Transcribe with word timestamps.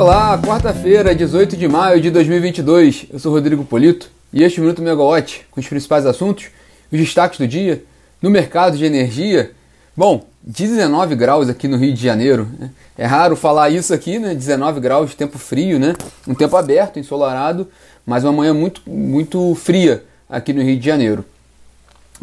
Olá, 0.00 0.38
quarta-feira, 0.38 1.14
18 1.14 1.58
de 1.58 1.68
maio 1.68 2.00
de 2.00 2.10
2022. 2.10 3.04
Eu 3.12 3.18
sou 3.18 3.30
Rodrigo 3.30 3.66
Polito 3.66 4.10
e 4.32 4.42
este 4.42 4.58
é 4.58 4.62
o 4.62 4.64
Minuto 4.64 4.80
Megawatt 4.80 5.46
com 5.50 5.60
os 5.60 5.68
principais 5.68 6.06
assuntos, 6.06 6.46
os 6.90 6.98
destaques 6.98 7.38
do 7.38 7.46
dia, 7.46 7.84
no 8.22 8.30
mercado 8.30 8.78
de 8.78 8.84
energia. 8.86 9.50
Bom, 9.94 10.24
19 10.42 11.14
graus 11.16 11.50
aqui 11.50 11.68
no 11.68 11.76
Rio 11.76 11.92
de 11.92 12.02
Janeiro. 12.02 12.48
Né? 12.58 12.70
É 12.96 13.04
raro 13.04 13.36
falar 13.36 13.68
isso 13.68 13.92
aqui, 13.92 14.18
né? 14.18 14.34
19 14.34 14.80
graus, 14.80 15.14
tempo 15.14 15.36
frio, 15.36 15.78
né? 15.78 15.94
Um 16.26 16.34
tempo 16.34 16.56
aberto, 16.56 16.98
ensolarado, 16.98 17.68
mas 18.06 18.24
uma 18.24 18.32
manhã 18.32 18.54
muito, 18.54 18.80
muito 18.86 19.54
fria 19.54 20.02
aqui 20.30 20.54
no 20.54 20.62
Rio 20.62 20.78
de 20.78 20.86
Janeiro. 20.86 21.26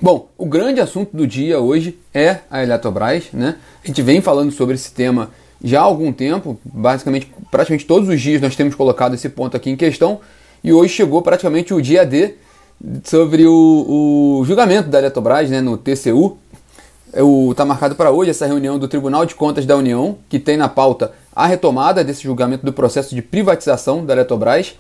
Bom, 0.02 0.32
o 0.36 0.48
grande 0.48 0.82
assunto 0.82 1.16
do 1.16 1.28
dia 1.28 1.60
hoje 1.60 1.96
é 2.12 2.40
a 2.50 2.64
Eletrobras, 2.64 3.26
né? 3.32 3.56
A 3.84 3.88
gente 3.88 4.02
vem 4.02 4.20
falando 4.20 4.52
sobre 4.52 4.74
esse 4.74 4.92
tema 4.92 5.30
já 5.64 5.82
há 5.82 5.84
algum 5.84 6.12
tempo, 6.12 6.60
basicamente, 6.64 7.32
praticamente 7.50 7.86
todos 7.86 8.08
os 8.10 8.22
dias 8.22 8.42
nós 8.42 8.56
temos 8.56 8.76
colocado 8.76 9.16
esse 9.16 9.30
ponto 9.30 9.58
aqui 9.58 9.70
em 9.70 9.76
questão, 9.76 10.20
e 10.64 10.72
hoje 10.74 10.94
chegou 10.94 11.22
praticamente 11.22 11.74
o 11.74 11.82
dia 11.82 12.06
D 12.06 12.36
sobre 13.04 13.46
o, 13.46 14.40
o 14.42 14.46
julgamento 14.46 14.90
da 14.90 15.00
Eletrobras 15.00 15.50
né, 15.50 15.62
no 15.62 15.78
TCU. 15.78 16.38
Está 17.50 17.66
marcado 17.66 17.96
para 17.96 18.12
hoje 18.12 18.32
essa 18.32 18.46
reunião 18.46 18.78
do 18.78 18.88
Tribunal 18.88 19.26
de 19.26 19.34
Contas 19.34 19.66
da 19.66 19.76
União, 19.76 20.18
que 20.30 20.38
tem 20.38 20.58
na 20.58 20.68
pauta 20.68 21.14
a 21.36 21.48
retomada 21.48 22.04
desse 22.04 22.24
julgamento 22.24 22.66
do 22.66 22.74
processo 22.74 23.16
de 23.16 23.22
privatização 23.22 24.06
da 24.06 24.14
Eletrobras. 24.14 24.76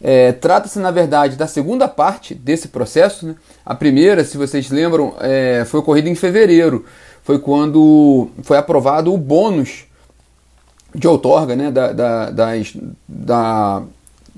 É, 0.00 0.32
Trata-se, 0.32 0.78
na 0.78 0.90
verdade, 0.90 1.36
da 1.36 1.46
segunda 1.46 1.86
parte 1.86 2.34
desse 2.34 2.68
processo. 2.68 3.26
Né? 3.26 3.34
A 3.66 3.74
primeira, 3.74 4.24
se 4.24 4.36
vocês 4.36 4.70
lembram, 4.70 5.14
é, 5.20 5.64
foi 5.66 5.80
ocorrida 5.80 6.08
em 6.08 6.14
fevereiro. 6.14 6.84
Foi 7.22 7.38
quando 7.38 8.28
foi 8.42 8.56
aprovado 8.56 9.12
o 9.12 9.18
bônus 9.18 9.87
de 10.94 11.06
outorga 11.06 11.54
né, 11.54 11.70
da, 11.70 11.92
da, 11.92 12.30
das, 12.30 12.76
da, 13.06 13.82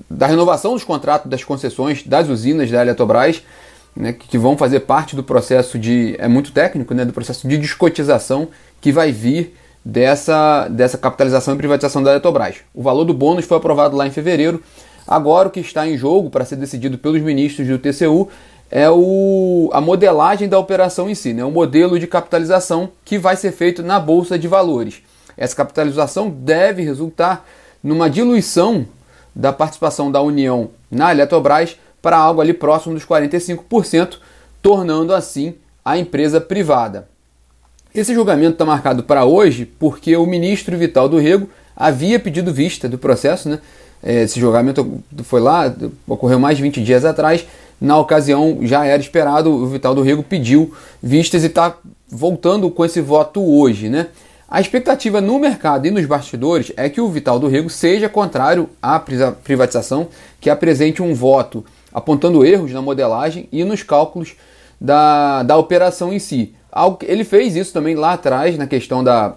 da 0.08 0.26
renovação 0.26 0.74
dos 0.74 0.84
contratos 0.84 1.30
das 1.30 1.44
concessões 1.44 2.06
das 2.06 2.28
usinas 2.28 2.70
da 2.70 2.82
Eletrobras, 2.82 3.42
né, 3.94 4.12
que 4.12 4.38
vão 4.38 4.56
fazer 4.56 4.80
parte 4.80 5.16
do 5.16 5.22
processo 5.22 5.78
de. 5.78 6.16
é 6.18 6.28
muito 6.28 6.52
técnico, 6.52 6.94
né, 6.94 7.04
do 7.04 7.12
processo 7.12 7.46
de 7.46 7.58
descotização 7.58 8.48
que 8.80 8.92
vai 8.92 9.12
vir 9.12 9.56
dessa, 9.84 10.68
dessa 10.68 10.98
capitalização 10.98 11.54
e 11.54 11.56
privatização 11.56 12.02
da 12.02 12.10
Eletrobras. 12.10 12.56
O 12.74 12.82
valor 12.82 13.04
do 13.04 13.14
bônus 13.14 13.44
foi 13.44 13.56
aprovado 13.56 13.96
lá 13.96 14.06
em 14.06 14.10
fevereiro. 14.10 14.62
Agora 15.06 15.48
o 15.48 15.50
que 15.50 15.60
está 15.60 15.88
em 15.88 15.96
jogo 15.96 16.30
para 16.30 16.44
ser 16.44 16.56
decidido 16.56 16.98
pelos 16.98 17.20
ministros 17.20 17.66
do 17.66 17.78
TCU 17.78 18.28
é 18.70 18.88
o, 18.88 19.68
a 19.72 19.80
modelagem 19.80 20.48
da 20.48 20.58
operação 20.58 21.10
em 21.10 21.14
si, 21.14 21.32
né, 21.32 21.44
o 21.44 21.50
modelo 21.50 21.98
de 21.98 22.06
capitalização 22.06 22.90
que 23.04 23.18
vai 23.18 23.36
ser 23.36 23.50
feito 23.50 23.82
na 23.82 23.98
Bolsa 23.98 24.38
de 24.38 24.46
Valores. 24.46 25.02
Essa 25.40 25.56
capitalização 25.56 26.28
deve 26.28 26.82
resultar 26.82 27.48
numa 27.82 28.10
diluição 28.10 28.86
da 29.34 29.54
participação 29.54 30.12
da 30.12 30.20
União 30.20 30.68
na 30.90 31.10
Eletrobras 31.12 31.78
para 32.02 32.18
algo 32.18 32.42
ali 32.42 32.52
próximo 32.52 32.94
dos 32.94 33.06
45%, 33.06 34.18
tornando 34.60 35.14
assim 35.14 35.54
a 35.82 35.96
empresa 35.96 36.42
privada. 36.42 37.08
Esse 37.94 38.12
julgamento 38.12 38.52
está 38.52 38.66
marcado 38.66 39.02
para 39.02 39.24
hoje 39.24 39.64
porque 39.64 40.14
o 40.14 40.26
ministro 40.26 40.76
Vital 40.76 41.08
do 41.08 41.18
Rego 41.18 41.48
havia 41.74 42.20
pedido 42.20 42.52
vista 42.52 42.86
do 42.86 42.98
processo, 42.98 43.48
né? 43.48 43.60
É, 44.02 44.22
esse 44.22 44.38
julgamento 44.38 45.02
foi 45.24 45.40
lá, 45.40 45.74
ocorreu 46.06 46.38
mais 46.38 46.58
de 46.58 46.62
20 46.62 46.82
dias 46.82 47.04
atrás. 47.04 47.46
Na 47.80 47.98
ocasião, 47.98 48.58
já 48.62 48.84
era 48.84 49.00
esperado, 49.00 49.50
o 49.50 49.66
Vital 49.66 49.94
do 49.94 50.02
Rego 50.02 50.22
pediu 50.22 50.74
vistas 51.02 51.42
e 51.42 51.46
está 51.46 51.76
voltando 52.10 52.70
com 52.70 52.84
esse 52.84 53.00
voto 53.00 53.42
hoje, 53.42 53.88
né? 53.88 54.08
A 54.50 54.60
expectativa 54.60 55.20
no 55.20 55.38
mercado 55.38 55.86
e 55.86 55.92
nos 55.92 56.04
bastidores 56.06 56.72
é 56.76 56.88
que 56.88 57.00
o 57.00 57.08
Vital 57.08 57.38
do 57.38 57.46
Rego 57.46 57.70
seja 57.70 58.08
contrário 58.08 58.68
à 58.82 58.98
privatização, 58.98 60.08
que 60.40 60.50
apresente 60.50 61.00
um 61.00 61.14
voto 61.14 61.64
apontando 61.94 62.44
erros 62.44 62.72
na 62.72 62.82
modelagem 62.82 63.48
e 63.52 63.62
nos 63.62 63.84
cálculos 63.84 64.34
da, 64.80 65.44
da 65.44 65.56
operação 65.56 66.12
em 66.12 66.18
si. 66.18 66.52
Ele 67.02 67.22
fez 67.22 67.54
isso 67.54 67.72
também 67.72 67.94
lá 67.94 68.14
atrás, 68.14 68.58
na 68.58 68.66
questão 68.66 69.04
da. 69.04 69.36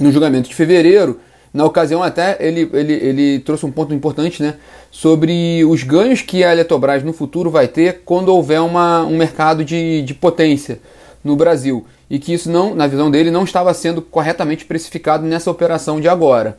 no 0.00 0.10
julgamento 0.10 0.48
de 0.48 0.54
fevereiro. 0.54 1.20
Na 1.52 1.66
ocasião, 1.66 2.02
até 2.02 2.38
ele, 2.40 2.70
ele, 2.72 2.92
ele 2.94 3.38
trouxe 3.40 3.66
um 3.66 3.70
ponto 3.70 3.92
importante 3.92 4.42
né, 4.42 4.54
sobre 4.90 5.62
os 5.66 5.82
ganhos 5.82 6.22
que 6.22 6.42
a 6.42 6.52
Eletrobras 6.52 7.02
no 7.02 7.12
futuro 7.12 7.50
vai 7.50 7.68
ter 7.68 8.00
quando 8.06 8.30
houver 8.30 8.62
uma, 8.62 9.02
um 9.02 9.18
mercado 9.18 9.62
de, 9.62 10.00
de 10.00 10.14
potência 10.14 10.80
no 11.22 11.36
Brasil 11.36 11.86
e 12.10 12.18
que 12.18 12.32
isso 12.32 12.50
não, 12.50 12.74
na 12.74 12.86
visão 12.86 13.10
dele, 13.10 13.30
não 13.30 13.44
estava 13.44 13.72
sendo 13.72 14.02
corretamente 14.02 14.64
precificado 14.64 15.24
nessa 15.24 15.50
operação 15.50 16.00
de 16.00 16.08
agora. 16.08 16.58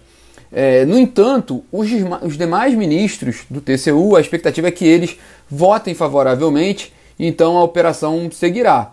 É, 0.52 0.86
no 0.86 0.98
entanto, 1.00 1.64
os, 1.72 1.90
os, 2.22 2.38
demais 2.38 2.76
ministros 2.76 3.42
do 3.50 3.60
TCU, 3.60 4.16
a 4.16 4.22
expectativa 4.22 4.68
é 4.68 4.72
que 4.72 4.86
eles 4.86 5.18
votem 5.50 5.96
favoravelmente, 5.96 6.94
então 7.20 7.58
a 7.58 7.64
operação 7.64 8.30
seguirá. 8.32 8.92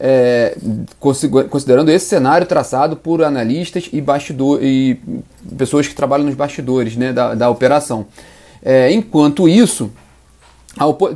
É, 0.00 0.56
considerando 1.50 1.90
esse 1.90 2.06
cenário 2.06 2.46
traçado 2.46 2.94
por 2.94 3.24
analistas 3.24 3.88
e, 3.92 4.00
bastidor, 4.00 4.62
e 4.62 5.00
pessoas 5.56 5.88
que 5.88 5.94
trabalham 5.94 6.26
nos 6.26 6.36
bastidores 6.36 6.94
né, 6.94 7.12
da, 7.12 7.34
da 7.34 7.50
operação. 7.50 8.06
É, 8.62 8.92
enquanto 8.92 9.48
isso, 9.48 9.90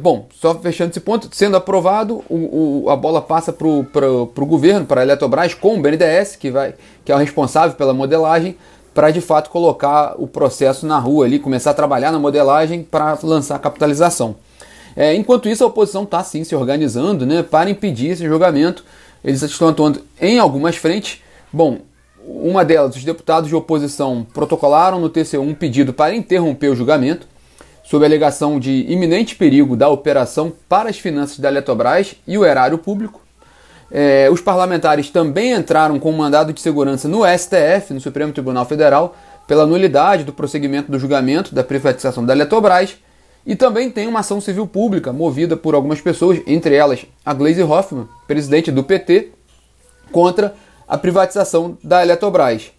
Bom, 0.00 0.26
só 0.40 0.54
fechando 0.56 0.90
esse 0.90 1.00
ponto, 1.00 1.28
sendo 1.32 1.56
aprovado, 1.56 2.24
o, 2.28 2.84
o, 2.84 2.90
a 2.90 2.96
bola 2.96 3.22
passa 3.22 3.52
para 3.52 3.66
o 3.66 4.46
governo, 4.46 4.84
para 4.86 5.02
a 5.02 5.04
Eletrobras, 5.04 5.54
com 5.54 5.78
o 5.78 5.80
BNDES, 5.80 6.36
que, 6.36 6.50
vai, 6.50 6.74
que 7.04 7.12
é 7.12 7.14
o 7.14 7.18
responsável 7.18 7.76
pela 7.76 7.94
modelagem, 7.94 8.56
para 8.92 9.10
de 9.10 9.20
fato 9.20 9.50
colocar 9.50 10.14
o 10.18 10.26
processo 10.26 10.86
na 10.86 10.98
rua 10.98 11.24
ali, 11.24 11.38
começar 11.38 11.70
a 11.70 11.74
trabalhar 11.74 12.10
na 12.10 12.18
modelagem 12.18 12.82
para 12.82 13.16
lançar 13.22 13.54
a 13.54 13.58
capitalização. 13.58 14.36
É, 14.96 15.14
enquanto 15.14 15.48
isso, 15.48 15.64
a 15.64 15.68
oposição 15.68 16.02
está 16.02 16.22
sim 16.22 16.44
se 16.44 16.54
organizando 16.54 17.24
né, 17.24 17.42
para 17.42 17.70
impedir 17.70 18.08
esse 18.08 18.26
julgamento. 18.26 18.84
Eles 19.24 19.42
estão 19.42 19.68
atuando 19.68 20.02
em 20.20 20.38
algumas 20.38 20.76
frentes. 20.76 21.22
Bom, 21.52 21.78
uma 22.24 22.64
delas, 22.64 22.96
os 22.96 23.04
deputados 23.04 23.48
de 23.48 23.54
oposição 23.54 24.26
protocolaram 24.34 25.00
no 25.00 25.08
TCU 25.08 25.40
um 25.40 25.54
pedido 25.54 25.92
para 25.92 26.14
interromper 26.14 26.68
o 26.68 26.76
julgamento 26.76 27.26
sob 27.82 28.04
a 28.04 28.08
alegação 28.08 28.58
de 28.58 28.86
iminente 28.88 29.34
perigo 29.34 29.76
da 29.76 29.88
operação 29.88 30.52
para 30.68 30.88
as 30.88 30.98
finanças 30.98 31.38
da 31.38 31.48
Eletrobras 31.48 32.14
e 32.26 32.38
o 32.38 32.44
erário 32.44 32.78
público. 32.78 33.20
É, 33.90 34.28
os 34.30 34.40
parlamentares 34.40 35.10
também 35.10 35.52
entraram 35.52 35.98
com 35.98 36.10
um 36.10 36.16
mandado 36.16 36.52
de 36.52 36.60
segurança 36.60 37.08
no 37.08 37.22
STF, 37.26 37.92
no 37.92 38.00
Supremo 38.00 38.32
Tribunal 38.32 38.64
Federal, 38.64 39.14
pela 39.46 39.66
nulidade 39.66 40.24
do 40.24 40.32
prosseguimento 40.32 40.90
do 40.90 40.98
julgamento 40.98 41.54
da 41.54 41.62
privatização 41.62 42.24
da 42.24 42.32
Eletrobras. 42.32 42.96
E 43.44 43.56
também 43.56 43.90
tem 43.90 44.06
uma 44.06 44.20
ação 44.20 44.40
civil 44.40 44.66
pública 44.66 45.12
movida 45.12 45.56
por 45.56 45.74
algumas 45.74 46.00
pessoas, 46.00 46.40
entre 46.46 46.74
elas 46.74 47.04
a 47.24 47.34
Gleisi 47.34 47.62
Hoffmann, 47.62 48.08
presidente 48.26 48.70
do 48.70 48.84
PT, 48.84 49.30
contra 50.12 50.54
a 50.88 50.96
privatização 50.96 51.76
da 51.82 52.02
Eletrobras 52.02 52.70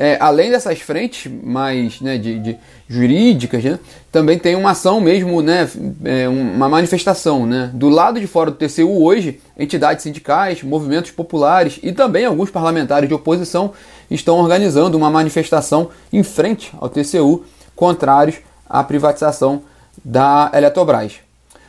é, 0.00 0.16
além 0.18 0.50
dessas 0.50 0.80
frentes 0.80 1.30
mais 1.44 2.00
né, 2.00 2.16
de, 2.16 2.38
de 2.38 2.56
jurídicas, 2.88 3.62
né, 3.62 3.78
também 4.10 4.38
tem 4.38 4.56
uma 4.56 4.70
ação 4.70 4.98
mesmo, 4.98 5.42
né, 5.42 5.68
é, 6.02 6.26
uma 6.26 6.70
manifestação. 6.70 7.44
Né, 7.44 7.70
do 7.74 7.90
lado 7.90 8.18
de 8.18 8.26
fora 8.26 8.50
do 8.50 8.56
TCU 8.56 9.04
hoje, 9.04 9.38
entidades 9.58 10.02
sindicais, 10.02 10.62
movimentos 10.62 11.10
populares 11.10 11.78
e 11.82 11.92
também 11.92 12.24
alguns 12.24 12.48
parlamentares 12.48 13.10
de 13.10 13.14
oposição 13.14 13.74
estão 14.10 14.38
organizando 14.38 14.96
uma 14.96 15.10
manifestação 15.10 15.90
em 16.10 16.22
frente 16.22 16.72
ao 16.80 16.88
TCU 16.88 17.44
contrários 17.76 18.36
à 18.66 18.82
privatização 18.82 19.64
da 20.02 20.50
Eletrobras. 20.54 21.16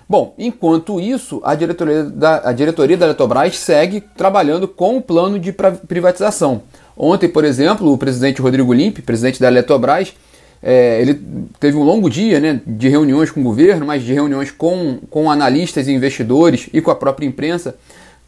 Bom, 0.07 0.33
enquanto 0.37 1.01
isso, 1.01 1.41
a 1.43 1.53
diretoria 1.53 2.03
da, 2.05 2.49
a 2.49 2.53
diretoria 2.53 2.97
da 2.97 3.07
Eletrobras 3.07 3.57
segue 3.57 3.99
trabalhando 3.99 4.69
com 4.69 4.95
o 4.95 5.01
plano 5.01 5.37
de 5.37 5.51
privatização. 5.51 6.63
Ontem, 6.95 7.27
por 7.27 7.43
exemplo, 7.43 7.91
o 7.91 7.97
presidente 7.97 8.41
Rodrigo 8.41 8.73
Limpe, 8.73 9.01
presidente 9.01 9.39
da 9.39 9.47
Eletrobras, 9.47 10.13
é, 10.61 11.01
ele 11.01 11.19
teve 11.59 11.75
um 11.75 11.83
longo 11.83 12.09
dia 12.09 12.39
né, 12.39 12.61
de 12.65 12.87
reuniões 12.87 13.31
com 13.31 13.39
o 13.39 13.43
governo, 13.43 13.85
mas 13.85 14.03
de 14.03 14.13
reuniões 14.13 14.51
com, 14.51 14.99
com 15.09 15.31
analistas 15.31 15.87
e 15.87 15.91
investidores 15.91 16.69
e 16.71 16.81
com 16.81 16.91
a 16.91 16.95
própria 16.95 17.25
imprensa 17.25 17.75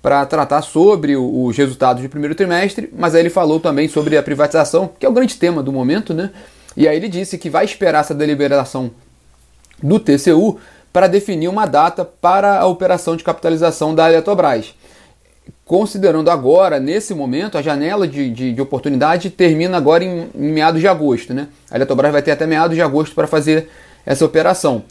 para 0.01 0.25
tratar 0.25 0.61
sobre 0.61 1.15
os 1.15 1.55
resultados 1.55 2.03
do 2.03 2.09
primeiro 2.09 2.35
trimestre, 2.35 2.91
mas 2.97 3.15
aí 3.15 3.21
ele 3.21 3.29
falou 3.29 3.59
também 3.59 3.87
sobre 3.87 4.17
a 4.17 4.23
privatização, 4.23 4.89
que 4.99 5.05
é 5.05 5.09
o 5.09 5.13
grande 5.13 5.35
tema 5.37 5.63
do 5.63 5.71
momento, 5.71 6.13
né? 6.13 6.31
E 6.75 6.87
aí 6.87 6.97
ele 6.97 7.07
disse 7.07 7.37
que 7.37 7.49
vai 7.49 7.63
esperar 7.63 8.01
essa 8.01 8.13
deliberação 8.13 8.91
do 9.81 9.99
TCU 9.99 10.59
para 10.91 11.07
definir 11.07 11.47
uma 11.47 11.65
data 11.65 12.03
para 12.03 12.59
a 12.59 12.65
operação 12.65 13.15
de 13.15 13.23
capitalização 13.23 13.95
da 13.95 14.09
Eletrobras 14.09 14.73
considerando 15.65 16.29
agora, 16.29 16.79
nesse 16.79 17.13
momento, 17.13 17.57
a 17.57 17.61
janela 17.61 18.07
de, 18.07 18.29
de, 18.29 18.53
de 18.53 18.61
oportunidade 18.61 19.29
termina 19.29 19.77
agora 19.77 20.03
em, 20.03 20.29
em, 20.35 20.51
meados 20.51 20.81
de 20.81 20.87
agosto. 20.87 21.33
Né? 21.33 21.47
A 21.71 21.75
Eletrobras 21.75 22.11
vai 22.11 22.21
ter 22.21 22.31
até 22.31 22.45
meados 22.45 22.75
de 22.75 22.81
agosto 22.81 23.15
para 23.15 23.27
fazer 23.27 23.69
essa 24.05 24.25
operação. 24.25 24.83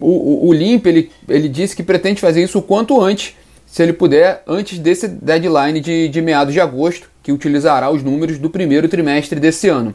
O, 0.00 0.46
o, 0.46 0.48
o 0.48 0.52
Limp 0.52 0.86
ele, 0.86 1.10
ele 1.28 1.48
disse 1.48 1.74
que 1.76 1.82
pretende 1.82 2.20
fazer 2.20 2.42
isso 2.42 2.58
o 2.58 2.62
quanto 2.62 3.00
antes, 3.00 3.34
se 3.66 3.82
ele 3.82 3.92
puder, 3.92 4.42
antes 4.46 4.78
desse 4.78 5.08
deadline 5.08 5.80
de, 5.80 6.08
de 6.08 6.20
meados 6.20 6.52
de 6.52 6.60
agosto, 6.60 7.10
que 7.22 7.32
utilizará 7.32 7.90
os 7.90 8.02
números 8.02 8.38
do 8.38 8.50
primeiro 8.50 8.88
trimestre 8.88 9.38
desse 9.38 9.68
ano. 9.68 9.94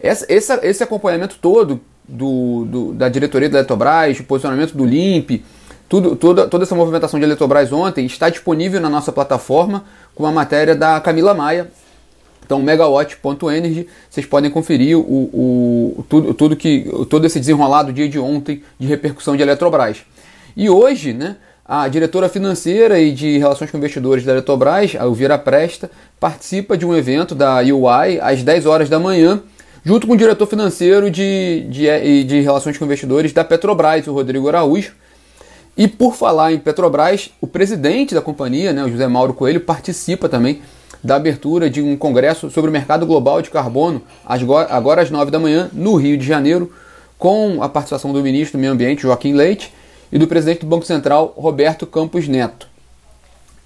essa, 0.00 0.24
esse, 0.28 0.52
esse 0.62 0.82
acompanhamento 0.82 1.36
todo 1.40 1.80
do, 2.08 2.64
do, 2.64 2.92
da 2.92 3.08
diretoria 3.08 3.48
da 3.48 3.58
Eletrobras, 3.58 4.18
o 4.18 4.24
posicionamento 4.24 4.76
do 4.76 4.84
LIMP, 4.84 5.42
tudo, 5.90 6.14
toda, 6.14 6.46
toda 6.46 6.62
essa 6.62 6.76
movimentação 6.76 7.18
de 7.18 7.26
Eletrobras 7.26 7.72
ontem 7.72 8.06
está 8.06 8.30
disponível 8.30 8.80
na 8.80 8.88
nossa 8.88 9.10
plataforma 9.10 9.84
com 10.14 10.22
uma 10.22 10.30
matéria 10.30 10.72
da 10.72 11.00
Camila 11.00 11.34
Maia. 11.34 11.68
Então, 12.46 12.62
megawatt.energy, 12.62 13.88
vocês 14.08 14.24
podem 14.24 14.52
conferir 14.52 14.96
o, 14.96 15.02
o, 15.02 16.04
tudo, 16.08 16.32
tudo, 16.32 16.56
que, 16.56 16.88
todo 17.10 17.26
esse 17.26 17.40
desenrolado 17.40 17.92
dia 17.92 18.08
de 18.08 18.20
ontem 18.20 18.62
de 18.78 18.86
repercussão 18.86 19.36
de 19.36 19.42
Eletrobras. 19.42 20.04
E 20.56 20.70
hoje, 20.70 21.12
né, 21.12 21.36
a 21.64 21.88
diretora 21.88 22.28
financeira 22.28 23.00
e 23.00 23.10
de 23.10 23.38
relações 23.38 23.68
com 23.68 23.76
investidores 23.76 24.24
da 24.24 24.30
Eletrobras, 24.30 24.94
a 24.94 25.02
Elvira 25.02 25.36
Presta, 25.36 25.90
participa 26.20 26.78
de 26.78 26.86
um 26.86 26.94
evento 26.94 27.34
da 27.34 27.56
UI 27.62 28.20
às 28.20 28.44
10 28.44 28.64
horas 28.64 28.88
da 28.88 29.00
manhã, 29.00 29.42
junto 29.84 30.06
com 30.06 30.12
o 30.12 30.16
diretor 30.16 30.46
financeiro 30.46 31.10
de, 31.10 31.66
de, 31.68 32.24
de 32.24 32.40
relações 32.42 32.78
com 32.78 32.84
investidores 32.84 33.32
da 33.32 33.42
Petrobras, 33.42 34.06
o 34.06 34.12
Rodrigo 34.12 34.48
Araújo. 34.48 34.99
E 35.76 35.88
por 35.88 36.14
falar 36.14 36.52
em 36.52 36.58
Petrobras, 36.58 37.30
o 37.40 37.46
presidente 37.46 38.14
da 38.14 38.20
companhia, 38.20 38.72
né, 38.72 38.84
o 38.84 38.90
José 38.90 39.06
Mauro 39.06 39.32
Coelho, 39.32 39.60
participa 39.60 40.28
também 40.28 40.60
da 41.02 41.16
abertura 41.16 41.70
de 41.70 41.80
um 41.80 41.96
congresso 41.96 42.50
sobre 42.50 42.68
o 42.68 42.72
mercado 42.72 43.06
global 43.06 43.40
de 43.40 43.50
carbono, 43.50 44.02
agora 44.26 45.02
às 45.02 45.10
9 45.10 45.30
da 45.30 45.38
manhã, 45.38 45.70
no 45.72 45.96
Rio 45.96 46.18
de 46.18 46.26
Janeiro, 46.26 46.70
com 47.18 47.62
a 47.62 47.68
participação 47.68 48.12
do 48.12 48.22
ministro 48.22 48.58
do 48.58 48.60
Meio 48.60 48.72
Ambiente, 48.72 49.02
Joaquim 49.02 49.32
Leite, 49.32 49.72
e 50.12 50.18
do 50.18 50.26
presidente 50.26 50.60
do 50.60 50.66
Banco 50.66 50.84
Central, 50.84 51.32
Roberto 51.36 51.86
Campos 51.86 52.26
Neto. 52.26 52.68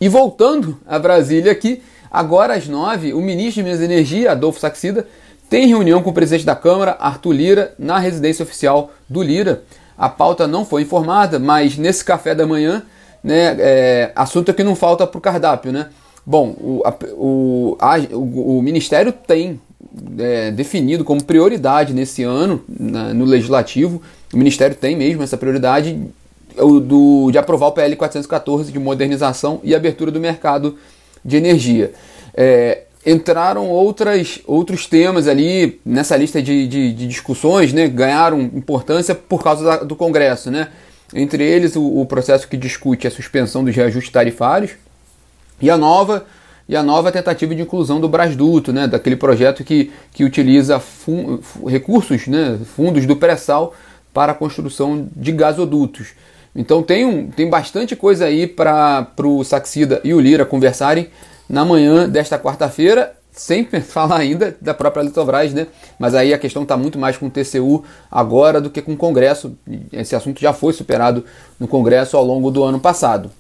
E 0.00 0.08
voltando 0.08 0.78
a 0.86 0.98
Brasília 0.98 1.50
aqui, 1.50 1.82
agora 2.10 2.54
às 2.54 2.68
9, 2.68 3.14
o 3.14 3.20
ministro 3.20 3.62
de 3.62 3.64
Minas 3.64 3.80
e 3.80 3.84
Energia, 3.84 4.32
Adolfo 4.32 4.60
Saxida, 4.60 5.06
tem 5.48 5.66
reunião 5.66 6.02
com 6.02 6.10
o 6.10 6.14
presidente 6.14 6.44
da 6.44 6.54
Câmara, 6.54 6.96
Arthur 7.00 7.32
Lira, 7.32 7.74
na 7.78 7.98
residência 7.98 8.42
oficial 8.42 8.92
do 9.08 9.22
Lira 9.22 9.62
a 9.96 10.08
pauta 10.08 10.46
não 10.46 10.64
foi 10.64 10.82
informada, 10.82 11.38
mas 11.38 11.76
nesse 11.76 12.04
café 12.04 12.34
da 12.34 12.46
manhã, 12.46 12.82
né, 13.22 13.56
é, 13.58 14.12
assunto 14.14 14.52
que 14.52 14.64
não 14.64 14.74
falta 14.74 15.06
para 15.06 15.18
o 15.18 15.20
cardápio, 15.20 15.72
né? 15.72 15.88
Bom, 16.26 16.54
o, 16.58 16.82
a, 16.84 16.94
o, 17.12 17.76
a, 17.78 17.98
o, 18.12 18.58
o, 18.58 18.62
Ministério 18.62 19.12
tem 19.12 19.60
é, 20.18 20.50
definido 20.50 21.04
como 21.04 21.22
prioridade 21.22 21.92
nesse 21.92 22.22
ano 22.22 22.64
na, 22.68 23.12
no 23.12 23.24
Legislativo, 23.24 24.00
o 24.32 24.36
Ministério 24.36 24.74
tem 24.74 24.96
mesmo 24.96 25.22
essa 25.22 25.36
prioridade 25.36 25.98
o, 26.56 26.80
do, 26.80 27.30
de 27.30 27.38
aprovar 27.38 27.66
o 27.66 27.72
PL 27.72 27.94
414 27.96 28.72
de 28.72 28.78
modernização 28.78 29.60
e 29.62 29.74
abertura 29.74 30.10
do 30.10 30.20
mercado 30.20 30.76
de 31.24 31.36
energia. 31.36 31.92
É, 32.34 32.82
entraram 33.06 33.68
outras, 33.68 34.40
outros 34.46 34.86
temas 34.86 35.28
ali 35.28 35.80
nessa 35.84 36.16
lista 36.16 36.42
de, 36.42 36.66
de, 36.66 36.92
de 36.92 37.06
discussões, 37.06 37.72
né, 37.72 37.86
ganharam 37.86 38.40
importância 38.40 39.14
por 39.14 39.42
causa 39.42 39.64
da, 39.64 39.76
do 39.78 39.94
Congresso. 39.94 40.50
Né? 40.50 40.68
Entre 41.12 41.44
eles, 41.44 41.76
o, 41.76 42.00
o, 42.00 42.06
processo 42.06 42.48
que 42.48 42.56
discute 42.56 43.06
a 43.06 43.10
suspensão 43.10 43.62
dos 43.62 43.74
reajustes 43.74 44.12
tarifários 44.12 44.72
e 45.60 45.70
a 45.70 45.76
nova, 45.76 46.24
e 46.68 46.74
a 46.74 46.82
nova 46.82 47.12
tentativa 47.12 47.54
de 47.54 47.62
inclusão 47.62 48.00
do 48.00 48.08
Brasduto, 48.08 48.72
né, 48.72 48.86
daquele 48.86 49.16
projeto 49.16 49.62
que, 49.62 49.92
que 50.12 50.24
utiliza 50.24 50.80
fun, 50.80 51.38
recursos, 51.66 52.26
né, 52.26 52.58
fundos 52.74 53.04
do 53.04 53.16
pré-sal 53.16 53.74
para 54.14 54.32
a 54.32 54.34
construção 54.34 55.08
de 55.14 55.30
gasodutos. 55.32 56.12
Então 56.56 56.82
tem, 56.82 57.04
um, 57.04 57.28
tem 57.28 57.50
bastante 57.50 57.96
coisa 57.96 58.26
aí 58.26 58.46
para 58.46 59.12
o 59.24 59.44
Saxida 59.44 60.00
e 60.04 60.14
o 60.14 60.20
Lira 60.20 60.46
conversarem 60.46 61.08
na 61.48 61.64
manhã 61.64 62.08
desta 62.08 62.38
quarta-feira, 62.38 63.14
sem 63.32 63.64
falar 63.82 64.18
ainda 64.18 64.56
da 64.60 64.72
própria 64.72 65.02
Eletrobras, 65.02 65.52
né? 65.52 65.66
Mas 65.98 66.14
aí 66.14 66.32
a 66.32 66.38
questão 66.38 66.62
está 66.62 66.76
muito 66.76 66.98
mais 66.98 67.16
com 67.16 67.26
o 67.26 67.30
TCU 67.30 67.84
agora 68.10 68.60
do 68.60 68.70
que 68.70 68.80
com 68.80 68.92
o 68.92 68.96
Congresso. 68.96 69.56
Esse 69.92 70.14
assunto 70.14 70.40
já 70.40 70.52
foi 70.52 70.72
superado 70.72 71.24
no 71.58 71.66
Congresso 71.66 72.16
ao 72.16 72.24
longo 72.24 72.50
do 72.50 72.62
ano 72.62 72.78
passado. 72.80 73.30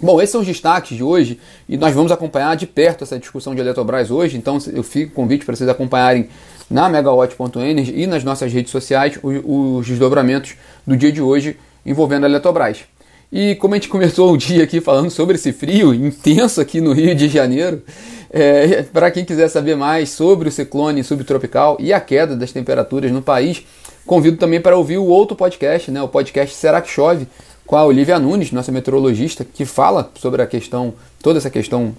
Bom, 0.00 0.20
esses 0.20 0.30
são 0.30 0.42
os 0.42 0.46
destaques 0.46 0.96
de 0.96 1.02
hoje 1.02 1.40
e 1.68 1.76
nós 1.76 1.92
vamos 1.92 2.12
acompanhar 2.12 2.54
de 2.54 2.68
perto 2.68 3.02
essa 3.02 3.18
discussão 3.18 3.52
de 3.52 3.60
Eletrobras 3.60 4.12
hoje. 4.12 4.36
Então 4.36 4.58
eu 4.72 4.84
fico 4.84 5.12
convite 5.12 5.44
para 5.44 5.56
vocês 5.56 5.68
acompanharem 5.68 6.28
na 6.70 6.88
megawatt.energy 6.88 7.92
e 7.96 8.06
nas 8.06 8.22
nossas 8.22 8.52
redes 8.52 8.70
sociais 8.70 9.18
os, 9.20 9.42
os 9.44 9.86
desdobramentos 9.86 10.54
do 10.86 10.96
dia 10.96 11.10
de 11.10 11.20
hoje 11.20 11.58
envolvendo 11.84 12.24
a 12.24 12.28
Eletrobras. 12.28 12.84
E 13.30 13.56
como 13.56 13.74
a 13.74 13.76
gente 13.76 13.90
começou 13.90 14.32
o 14.32 14.38
dia 14.38 14.64
aqui 14.64 14.80
falando 14.80 15.10
sobre 15.10 15.34
esse 15.34 15.52
frio 15.52 15.92
intenso 15.92 16.62
aqui 16.62 16.80
no 16.80 16.92
Rio 16.92 17.14
de 17.14 17.28
Janeiro, 17.28 17.82
é, 18.30 18.82
para 18.84 19.10
quem 19.10 19.22
quiser 19.22 19.48
saber 19.48 19.76
mais 19.76 20.08
sobre 20.08 20.48
o 20.48 20.52
ciclone 20.52 21.04
subtropical 21.04 21.76
e 21.78 21.92
a 21.92 22.00
queda 22.00 22.34
das 22.34 22.52
temperaturas 22.52 23.12
no 23.12 23.20
país, 23.20 23.62
convido 24.06 24.38
também 24.38 24.62
para 24.62 24.78
ouvir 24.78 24.96
o 24.96 25.04
outro 25.04 25.36
podcast, 25.36 25.90
né, 25.90 26.00
o 26.00 26.08
podcast 26.08 26.56
Será 26.56 26.80
que 26.80 26.90
Chove, 26.90 27.28
com 27.66 27.76
a 27.76 27.84
Olivia 27.84 28.18
Nunes, 28.18 28.50
nossa 28.50 28.72
meteorologista, 28.72 29.44
que 29.44 29.66
fala 29.66 30.10
sobre 30.14 30.40
a 30.40 30.46
questão, 30.46 30.94
toda 31.22 31.38
essa 31.38 31.50
questão 31.50 31.94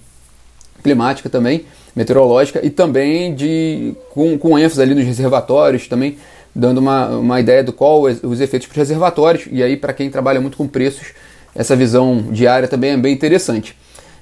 climática 0.81 1.30
também, 1.30 1.66
meteorológica, 1.96 2.60
e 2.66 2.72
também 2.72 3.36
de 3.36 3.94
com, 4.10 4.36
com 4.36 4.58
ênfase 4.58 4.81
ali 4.81 4.96
nos 4.96 5.06
reservatórios 5.06 5.88
também 5.88 6.18
dando 6.56 6.80
uma, 6.80 7.07
uma 7.10 7.40
ideia 7.40 7.63
do 7.63 7.72
qual 7.74 8.01
os 8.04 8.42
efeitos 8.42 8.68
para 8.68 8.74
os 8.74 8.78
reservatórios, 8.78 9.48
e 9.51 9.63
aí 9.63 9.78
para 9.78 9.94
quem 9.94 10.10
trabalha 10.10 10.42
muito 10.42 10.57
com 10.57 10.68
preços, 10.68 11.07
essa 11.56 11.75
visão 11.75 12.22
diária 12.31 12.68
também 12.68 12.92
é 12.92 12.98
bem 12.98 13.13
interessante. 13.13 13.75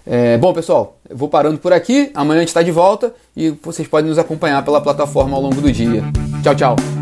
É, 0.10 0.38
bom, 0.38 0.54
pessoal, 0.54 0.98
vou 1.14 1.28
parando 1.28 1.58
por 1.58 1.74
aqui. 1.74 2.10
Amanhã 2.14 2.38
a 2.38 2.42
gente 2.42 2.50
está 2.50 2.62
de 2.62 2.72
volta 2.72 3.14
e 3.36 3.50
vocês 3.62 3.88
podem 3.88 4.10
nos 4.10 4.18
acompanhar 4.18 4.64
pela 4.64 4.80
plataforma 4.80 5.36
ao 5.36 5.42
longo 5.42 5.60
do 5.60 5.72
dia. 5.72 6.02
Tchau, 6.42 6.56
tchau. 6.56 6.97